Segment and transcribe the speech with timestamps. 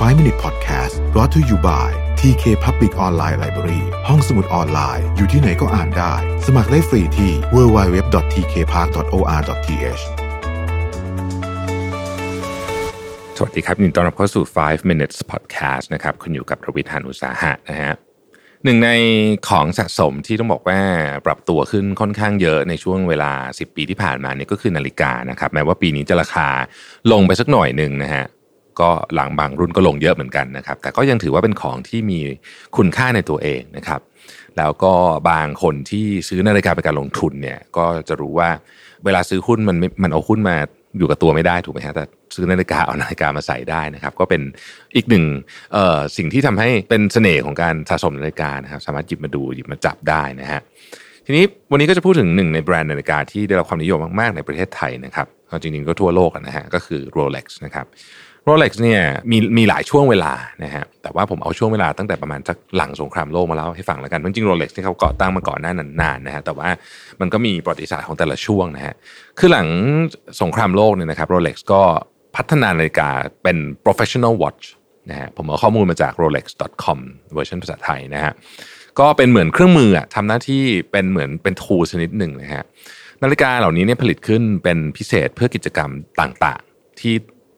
[0.00, 1.88] 5 Minute Podcast brought to you by
[2.20, 6.12] TK Public Online Library ห้องสมุดออนไลน์ อยู่ที่ไหนก็อ่านได้
[6.46, 10.02] สมัครได้ฟรีที่ www.tkpark.or.th
[13.36, 17.94] สวัสดีครับยินดีต้อนรับเข้าสู่ 5 minutes podcast นะครับ คุณอยู่กับระวิทยานุสาหะนะฮะ
[18.64, 18.90] หนึ่งใน
[19.48, 20.80] ของสะสมที่ต้องบอกว่า
[21.26, 26.48] ปรับตัวขึ้นค่อนข้างเยอะในช่วงเวลา 10 ปีที่ผ่านมาเนี่ยก็คือนาฬิกานะครับแม้ว่าปีนี้จะราคา
[27.12, 28.26] ลงไปสักหน่อยหนึ่งนะฮะ
[28.80, 32.20] ก็หลังบางรุ่นก็ลงเยอะเหมือนกันนะครับ แต่ก็ยังถือว่าเป็นของที่มี
[32.76, 34.00] คุณค่าในตัวเองนะครับ
[34.58, 34.94] แล้วก็
[35.30, 38.50] บางคนที่ซื้อนาฬิกาเป็นการลงทุนเนี่ยก็จะรู้ว่า
[39.04, 40.56] เวลาซื้อหุ้นมันมันเอาหุ้นมา
[40.98, 44.42] อยู่กับตัวไม่ได้ถูกไหมฮะแต่ซื้อนาฬิกาเอานาฬิกามาใส่ได้นะครับ ก็เป็น
[44.96, 45.24] อีกหนึ่ง
[46.16, 50.60] สิ่งที่ทำให้เป็นเสน่ห์ของการสะสมนาฬิกานะครับ สามารถหยิบมาดูหยิบมาจับได้นะฮะ
[51.26, 55.26] ทีนี้วันนี้ก็จะพูดถึงหนึ่งในแบรนด์นาฬิกาที่ได้รับความนิยมมากๆในประเทศไทยนะครับ
[55.62, 57.86] จริงๆก็ทั่วโลกนะฮะก็คือ Rolex นะครับ
[58.48, 60.32] Rolex เนี่ยมีมีหลายช่วงเวลา
[60.64, 66.68] นะฮะแต่ว่าผมเอาช่วงเวลาตั้งแต่ประมาณสักหลังสงครามโลกมาเล่าให้ฟังแล้วกันจริงๆ Rolex ที่เขาก่อตั้งมาก่อนหน้านั้นนานนะฮะแต่ว่า
[67.20, 68.94] มันก็มีประวัติศาสตร์ของแต่ละช่วงนะฮะ
[69.38, 69.68] คือหลัง
[70.42, 71.82] สงครามโลกเนี่ยนะครับ Rolex ก็
[72.36, 73.08] พัฒนานาฬิกา
[73.42, 74.64] เป็น professional watch
[75.10, 76.98] นะฮะผมเอาข้อมูลมาจาก rolex.com
[77.34, 78.32] เวอร์ชันภาษาไทยนะฮะ
[79.00, 82.64] ก็เป็นเหมือนเครื่องมืออะทำหน้าที่เป็นเหมือนเป็น tool นิดหนึ่งนะฮะ
[83.22, 87.14] นาฬิกาเหล่านี้เนี่ยผลิตขึ้นเป็นพิเศษเพื่อกิจกรรมต่างๆ ที่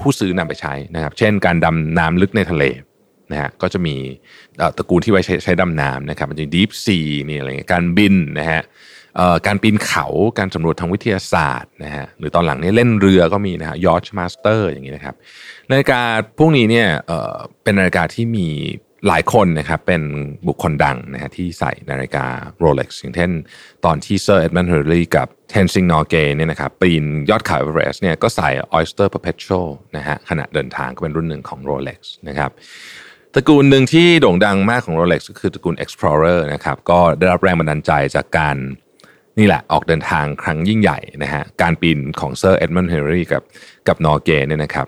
[0.00, 2.64] ผู้ซื้อนำไปใช้นะครับ เช่น การดำน้ำลึกในทะเล
[3.32, 3.96] นะฮะก็จะมี
[4.76, 8.62] ตระกูลที่ไว้ใช้ใช้ดำน้ำนะครับมันจะ Deepsea นี่อะไรเงี้ยการบินนะฮะ
[9.46, 10.06] การปีนเขา
[10.38, 15.14] การสำรวจทางวิทยาศาสตร์นะฮะหรือตอนหลังนี่เล่นเรือก็มีนะฮะ Yacht-Master อย่างนี้นะครับ
[15.70, 16.00] นาฬิกา
[16.38, 16.88] พวกนี้เนี่ย
[17.62, 18.48] เป็นนาฬิกาที่มี
[19.08, 20.02] หลายคนนะครับเป็น
[20.48, 22.26] บุคคลดังนะฮะที่ใส่นาฬิกา
[22.64, 23.30] Rolex อย่างเช่น
[23.84, 32.50] ตอนที่เซอร์เอ็ดมันด์ฮิลลารีกับเทนซิงนอร์เกเนี่ยนะครับปีนยอดเขาเอเวอเรสต์เนี่ยก็ใส่ Oyster Perpetual นะฮะขณะเดินทางก็เป็นรุ่นหนึ่งของ Rolex นะครับ
[33.34, 38.56] ตระกูลหนึ่งที่โด่งดังมากของ Rolex ก็คือตระกูล Explorer นะครับก็ได้รับแรงบันดาลใจจากการ
[39.38, 43.42] นี่แหละออกเดินทางครั้งยิ่งใหญ่นะฮะการปีนของเซอร์เอ็ดมันด์ฮิลลารีกับ
[43.88, 44.86] กับนอร์เกเนี่ยนะครับ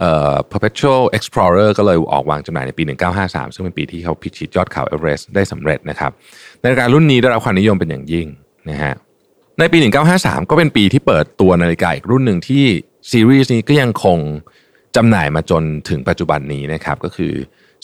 [0.00, 2.82] เอ่อ perpetual explorer ก็เลยออกวางจำหน่ายในปี
[3.18, 6.10] 1953 ซึ่งเป็นปีที่เขาพิชิตยอดเขาเอเวอเรสต์ได้สำเร็จนะครับ
[6.62, 8.26] นาฬิการุ่นนี้ได้รับความนิยมเป็นอย่างยิ่ง
[8.70, 8.94] นะฮะ
[9.58, 9.78] ในปี
[10.14, 12.64] 1953 ก็เป็นปีที่เปิดตัวนาฬิกาอีกรุ่นหนึ่งที่
[13.10, 14.18] ซีรีส์นี้ก็ยังคง
[14.96, 17.32] จำหน่ายมาจนถึงปัจจุบันนี้นะครับก็คือ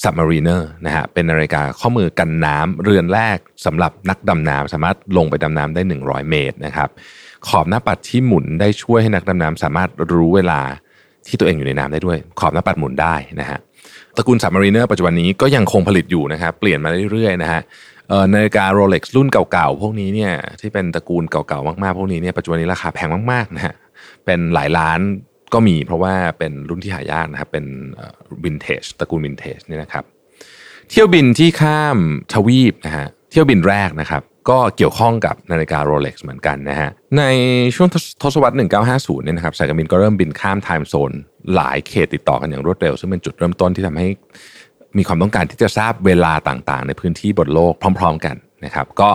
[0.02, 6.88] Submariner นะฮะเป็นนาฬิกาข้อมือกันน้ำเรือนแรกสำหรับนักดำน้ำสามารถลงไปดำน้ำได้ 100 เมตรนะครับ
[7.48, 10.60] ขอบหน้าปัดที่หมุนได้ช่วยให้นักดำน้ำสามารถรู้เวลา
[11.26, 13.58] ที่ตัวเองอยู่ในน้ำได้ด้วย ขอบหน้าปัดหมุนได้นะฮะ
[14.16, 17.60] ตระกูล Submariner ปัจจุบันนี้ก็ยังคงผลิตอยู่นะครับเปลี่ยนมาเรื่อยๆนะฮะ
[18.34, 23.74] นาฬิกา Rolex รุ่นเก่าๆ พวกนี้เนี่ยที่เป็นตระกูลเก่าๆ มากๆ พวกนี้เนี่ยปัจจุบันนี้ราคาแพงมากๆนะฮะ
[24.24, 25.00] เป็นหลายล้าน
[25.56, 27.66] ก็มีเพราะว่าเป็นรุ่นที่หายากนะครับ เป็น
[28.44, 30.04] วินเทจตระกูลวินเทจนี่นะครับ
[30.90, 31.98] เที่ยวบินที่ข้าม
[32.32, 37.22] ทวีปนะฮะเที่ยวบินแรกนะครับ ก็เกี่ยวข้องกับนาฬิกา Rolex เหมือนกันนะฮะใน
[37.74, 37.88] ช่วง
[38.22, 41.12] ทศวรรษ 1950 เนี่ยนะครับสายการบินก็เริ่มบินข้ามไทม์โซน
[41.54, 44.08] หลายเขตติดต่อกันอย่างรวดเร็ว ซึ่งเป็นจุดเริ่มต้นที่ทำให้
[44.98, 49.10] มีความต้องการที่จะทราบเวลาต่างๆ ในพื้นที่บนโลกพร้อม ๆ กันนะครับ ก็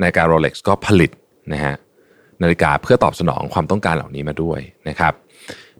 [0.00, 1.10] นาฬิกา Rolex ก็ผลิต
[1.52, 1.74] นะฮะ
[2.42, 5.12] นาฬิกาเพื่อตอบสนองความต้องการเหล่านี้มาด้วยนะครับ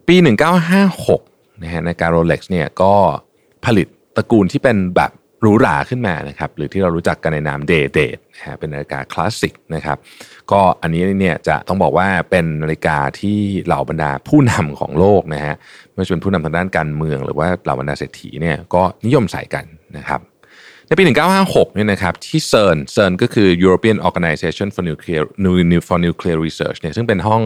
[0.07, 0.15] ปี
[0.89, 2.93] 1956นะฮะนาฬิกา Rolex เนี่ยก็
[3.65, 5.11] ผลิตตระกูลที่เป็นแบบ
[5.41, 9.97] หรูหราขึ้นมานะครับหรือที่เรารู้จักกันในนาม Day-Date นะฮะเป็นนาฬิกาคลาสสิกนะครับ
[10.51, 15.55] ก็อันนี้เนี่ยจะต้องบอกว่าเป็นนาฬิกาที่เหล่าบรรดาผู้นำของโลกนะฮะ
[15.91, 19.65] ไม่ว่าจะเป็นผู้นำทางด้านการเมือง หรือว่าเหล่าบรรดาเศรษฐีเนี่ยก็นิยมใส่กัน
[19.97, 20.21] นะครับ
[20.87, 21.03] ในปี
[21.39, 25.23] 1956 เนี่ยนะครับที่เซิร์นเซิร์นก็คือ European Organization for Nuclear
[25.87, 27.43] for Nuclear Research เนี่ยซึ่งเป็นห้อง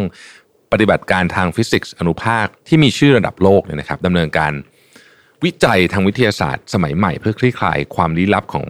[0.71, 4.53] ปฏิบัติการทางฟิสิกส์อนุภาคที่มีชื่อระดับโลกเนี่ยนะครับดำเนินการ
[5.43, 8.65] วิจัยทางวิทยาศาสตร์ สมัยใหม่เพื่อคลี่คลายความลี้ลับของ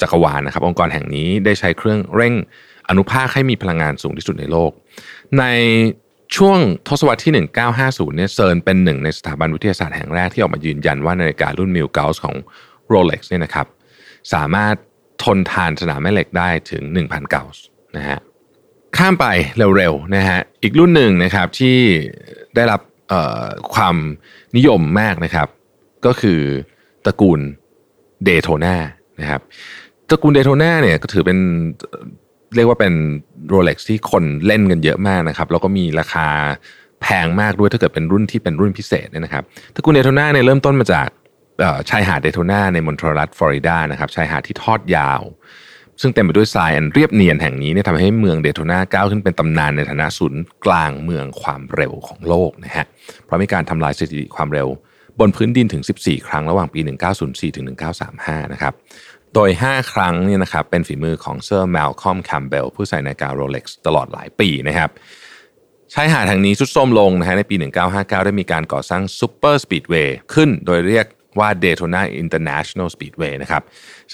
[0.00, 2.34] จักรวาลนะครับ องค์กรแห่งนี้ได้ใช้เครื่องเร่ง
[2.88, 4.70] อนุภาคให้มีพลังงานสูงที่สุดในโลก
[5.38, 5.44] ใน
[6.36, 7.32] ช่วงทศวรรษที่
[7.74, 12.36] 1950 เนี่ยเซิร์นเป็นหนึ่งในสถาบันวิทยาศาสตร์แห่งแรกที่ออกมายืนยันว่านาฬิการุ่น Milgauss ของ
[12.92, 13.66] Rolex เนี่ยนะครับ
[14.34, 14.74] สามารถ
[15.22, 17.62] ทนทานสนามแม่เหล็กได้ถึง 1,000 เกาส์
[17.96, 18.18] นะฮะ
[18.96, 19.26] ข้ามไป
[19.76, 21.76] เร็วๆนะฮะ อีกรุ่นหนึ่งนะครับที่
[22.54, 22.80] ได้รับ
[23.74, 23.96] ความ
[24.56, 25.48] นิยมมากนะครับ
[26.06, 26.40] ก็คือ
[27.04, 27.40] ตระกูล
[28.24, 28.74] เดโทนา
[29.20, 29.40] นะครับ
[30.10, 31.38] ตระกูลเดโทนาเนี่ยก็ถือเป็น
[32.54, 32.94] เรียกว่าเป็น
[33.48, 36.26] โรเล็กซ์ที่คนเล่นกันเยอะมากนะครับ แล้วก็มีราคา
[37.02, 39.44] แพงมากด้วยถ้าเกิดเป็นรุ่นที่เป็นรุ่นพิเศษเนี่ยนะครับ
[39.74, 41.08] ตระกูลเดโทนาเนี่ยเริ่มต้นมาจาก
[41.90, 45.22] ชายหาดเดโทนาในมณฑลรัฐฟลอริดานะครับชายหาดที่ทอดยาว
[46.00, 52.86] ซึ่งเต็มไปด้วยทรายอันเรียบเนียนแห่งนี้เนี่ยทำให้เมืองเดโทนาก้าวขึ้นเป็นตำนานในฐานะศูนย์กลางเมืองความเร็วของโลกนะฮะ
[53.24, 54.68] เพราะมีการทำลายสถิติความเร็ว
[55.20, 56.80] บนพื้นดินถึง 14 ครั้งระหว่างปี
[57.18, 57.64] 1904 ถึง
[58.08, 58.74] 1935 นะครับ
[59.34, 64.90] โดย 5 ครั้งเนี่ยนะครับเป็นฝีมือของเซอร์แมลคอมแคมเบลผู้ใส่นาฬิกาโรเล็กซ์ตลอดหลายปีนะครับ
[65.94, 67.56] ชายหาดแห่งนี้ทรุดโทรมลงนะฮะในปี
[67.90, 71.06] 1959 ได้มีการก่อสร้าง superspeedway ขึ้นโดยเรียก
[71.38, 73.62] ว่า Daytona International Speedway นะครับ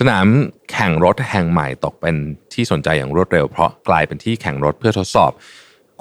[0.01, 0.27] สนาม
[0.73, 2.17] แข่งรถแห่งใหม่ตกเป็น
[2.55, 5.33] ที่สนใจอย่างรวดเร็ว เพราะกลายเป็นที่แข่งรถเพื่อทดสอบ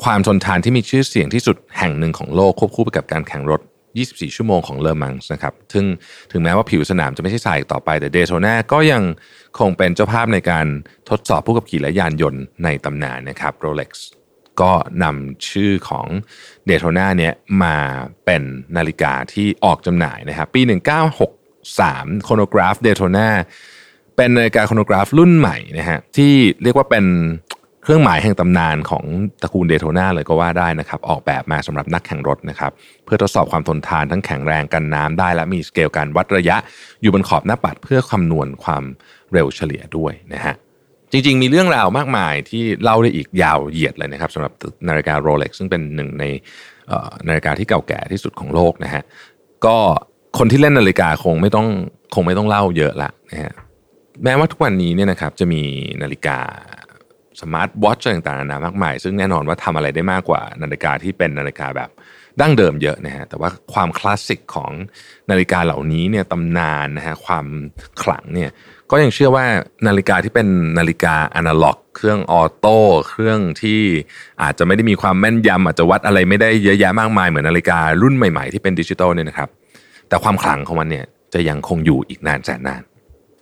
[0.03, 3.61] ความทนทานที่มีชื่อเสียงที่สุดแห่งหนึ่งของโลกควบคู่ไปกับการแข่งรถ
[3.97, 5.85] 24 ชั่วโมงของเลอมังส์นะครับ ซึ่ง
[6.31, 9.03] ถึงแม้ว่าผิวสนามจะไม่ใช่ทรายต่อไป แต่เดโ t นาก็ยัง
[9.59, 10.65] คงเป็นเจ้าภาพในการ
[11.09, 14.18] ทดสอบผู้ขับขี่และยานยนต์ในตำนานนะครับ Rolex ก็
[14.61, 14.71] ก็
[15.03, 16.07] นำชื่อของ
[16.65, 17.33] เดโ t นาเนี่ย
[17.63, 17.75] มา
[18.25, 18.43] เป็น
[18.75, 20.61] นาฬิกาที่ออกจำหน่ายนะครับ ปี
[21.43, 23.27] 1963 โคโนกราฟเดโ t นา
[24.15, 26.33] เป็นนาฬิกาโคโนกราฟรุ่นใหม่นะฮะที่
[26.63, 27.05] เรียกว่าเป็น
[27.83, 29.05] เครื่องหมายแห่งตำนานของ
[29.41, 32.71] ตระกูลเดโ t นาเลยก็ว่าได้นะครับ ออกแบบมาสำหรับนักแข่งรถนะครับ
[33.05, 36.57] เพื่อทดสอบความทนทานทั้งแข็งแรงกันน้ำได้ และมีสเกลการวัดระยะ
[37.01, 38.83] อยู่บนขอบหน้าปัดเพื่อคำนวณความ
[39.33, 40.55] เร็วเฉลี่ยด้วยนะฮะ
[41.11, 44.53] จริง ๆ มีเรื่องราวมากมายที่เล่าได้อีกยาวเหยียดเลยนะครับสำหรับ
[44.87, 46.23] นาฬิกาโรเล็กซึ่งเป็นหนึ่งใน
[47.27, 49.03] นาฬิกาที่เก่าแก่ที่สุดของโลกนะฮะ
[49.65, 49.77] ก็
[50.37, 51.67] คนที่เล่นนาฬิกาคงไม่ต้อง
[52.15, 53.53] คงไม่ต้องเล่าเยอะละนะฮะ
[54.23, 55.61] แม้ว่าทุกวันนี้เนี่ยนะครับจะมี
[56.01, 56.37] นาฬิกา
[57.41, 61.89] สมาร์ทวอทช์ต่างๆนานามากมาย ซึ่งแน่นอนว่าทำอะไรได้มากกว่านาฬิกาที่เป็นนาฬิกาแบบ
[62.41, 64.71] ดั้งเดิมเยอะนะฮะแต่ว่าความคลาสสิกของ
[65.29, 67.45] นาฬิกาเหล่านี้เนี่ยตำนานนะฮะความ
[68.01, 68.51] ขลังเนี่ย
[68.91, 69.45] ก็ยังเชื่อว่า
[69.87, 70.47] นาฬิกาที่เป็น
[70.77, 72.77] นาฬิกาอนาล็อก เครื่องออโต้
[73.09, 73.81] เครื่องที่
[74.43, 79.49] อาจจะไม่ได้มีความแม่นยำอาจจะวัดอะไรไม่ได้เยอะแยะมากมายเหมือนนาฬิการุ่นใหม่ๆที่เป็นดิจิตอลเนี่ยนะครับ
[80.07, 82.81] แต่ความขลังของมันเนี่ยจะยังคงอยู่อีกนานแสนนาน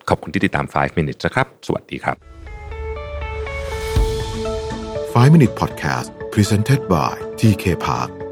[0.10, 2.18] ขอบคุณที่ติดตาม 5 minutes นะครับ สวัสดีครับ
[5.14, 8.27] 5 minute podcast presented by TK Park